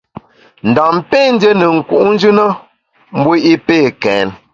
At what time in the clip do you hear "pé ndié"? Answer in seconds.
1.09-1.51